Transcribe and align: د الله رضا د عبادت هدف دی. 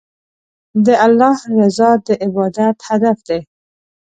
د 0.85 0.87
الله 1.05 1.37
رضا 1.59 1.91
د 2.05 2.07
عبادت 2.25 2.77
هدف 2.89 3.17
دی. 3.27 3.39